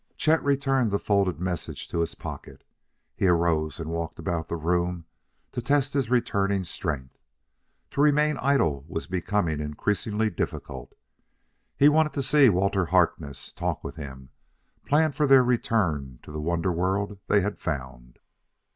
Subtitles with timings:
[0.17, 2.63] Chet returned the folded message to his pocket.
[3.15, 5.05] He arose and walked about the room
[5.51, 7.19] to test his returning strength:
[7.91, 10.95] to remain idle was becoming increasingly difficult.
[11.77, 14.29] He wanted to see Walter Harkness, talk with him,
[14.87, 18.17] plan for their return to the wonder world they had found.